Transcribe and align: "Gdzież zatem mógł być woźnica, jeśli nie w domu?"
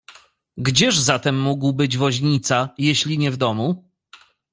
"Gdzież 0.57 0.99
zatem 0.99 1.41
mógł 1.41 1.73
być 1.73 1.97
woźnica, 1.97 2.69
jeśli 2.77 3.17
nie 3.17 3.31
w 3.31 3.37
domu?" 3.37 3.91